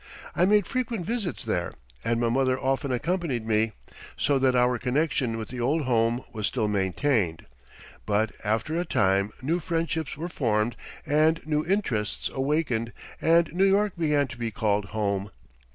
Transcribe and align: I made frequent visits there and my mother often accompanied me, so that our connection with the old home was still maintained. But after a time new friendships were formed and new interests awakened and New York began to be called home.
I 0.35 0.45
made 0.45 0.65
frequent 0.65 1.05
visits 1.05 1.43
there 1.43 1.73
and 2.03 2.19
my 2.19 2.27
mother 2.29 2.59
often 2.59 2.91
accompanied 2.91 3.45
me, 3.45 3.73
so 4.17 4.39
that 4.39 4.55
our 4.55 4.79
connection 4.79 5.37
with 5.37 5.49
the 5.49 5.59
old 5.61 5.83
home 5.83 6.23
was 6.33 6.47
still 6.47 6.67
maintained. 6.67 7.45
But 8.07 8.31
after 8.43 8.79
a 8.79 8.83
time 8.83 9.31
new 9.43 9.59
friendships 9.59 10.17
were 10.17 10.27
formed 10.27 10.75
and 11.05 11.39
new 11.45 11.63
interests 11.63 12.29
awakened 12.33 12.93
and 13.21 13.53
New 13.53 13.65
York 13.65 13.93
began 13.95 14.25
to 14.29 14.37
be 14.39 14.49
called 14.49 14.85
home. 14.85 15.29